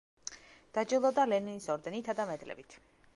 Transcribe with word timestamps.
დაჯილდოვდა 0.77 1.25
ლენინის 1.33 1.69
ორდენითა 1.77 2.17
და 2.21 2.27
მედლებით. 2.31 2.77